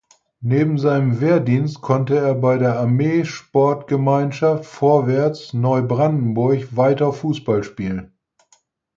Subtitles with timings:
[0.41, 8.17] Neben seinem Wehrdienst konnte er bei der Armeesportgemeinschaft Vorwärts Neubrandenburg weiter Fußball spielen.